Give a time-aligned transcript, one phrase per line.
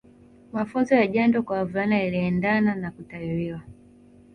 [0.53, 3.61] Mafunzo ya jando kwa wavulana yaliendana na kutahiriwa